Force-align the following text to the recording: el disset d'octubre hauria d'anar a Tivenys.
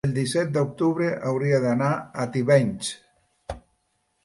el 0.09 0.13
disset 0.13 0.53
d'octubre 0.53 1.09
hauria 1.31 1.59
d'anar 1.67 1.91
a 2.25 2.27
Tivenys. 2.37 2.91